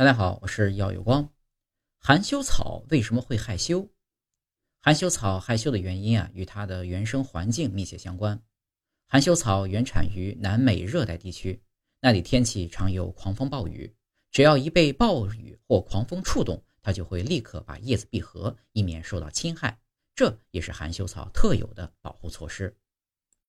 [0.00, 1.28] 大家好，我是耀有光，
[1.98, 3.86] 含羞草为什么会害羞？
[4.80, 8.40] 含羞草害羞的原因啊，与它的原生环境密切相关。
[9.08, 11.62] 含羞草原产于南美热带地区，
[12.00, 13.94] 那里天气常有狂风暴雨，
[14.30, 19.78] 只要一被暴雨或狂风触动，它就会立刻把叶子闭合，以免受到侵害。
[20.14, 22.74] 这也是含羞草特有的保护措施。